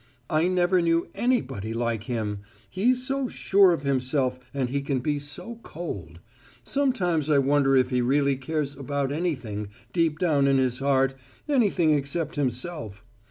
I 0.31 0.47
never 0.47 0.81
knew 0.81 1.09
anybody 1.13 1.75
like 1.75 2.05
him; 2.05 2.39
he's 2.67 3.03
so 3.05 3.27
sure 3.27 3.71
of 3.71 3.83
himself 3.83 4.39
and 4.51 4.67
he 4.71 4.81
can 4.81 4.99
be 4.99 5.19
so 5.19 5.59
cold. 5.61 6.19
Sometimes 6.63 7.29
I 7.29 7.37
wonder 7.37 7.75
if 7.75 7.91
he 7.91 8.01
really 8.01 8.35
cares 8.35 8.75
about 8.75 9.11
anything, 9.11 9.67
deep 9.93 10.17
down 10.17 10.47
in 10.47 10.57
his 10.57 10.79
heart 10.79 11.13
anything 11.47 11.91
except 11.93 12.33
himself. 12.35 13.05